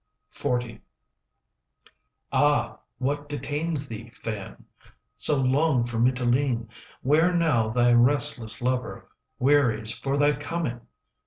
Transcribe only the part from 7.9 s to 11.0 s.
restless lover Wearies for thy coming?